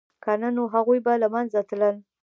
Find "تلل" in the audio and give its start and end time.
1.69-1.95